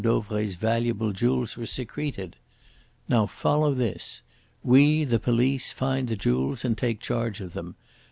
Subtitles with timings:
[0.03, 2.35] Dauvray's valuable jewels were secreted.
[3.07, 4.23] Now, follow this.
[4.63, 7.75] We, the police, find the jewels and take charge of them.